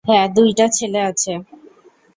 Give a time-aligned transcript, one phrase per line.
[0.05, 1.33] হ্যাঁ, দুইটা ছেলে আছে।